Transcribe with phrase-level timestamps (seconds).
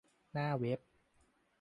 [0.31, 0.79] หน้าเว็บ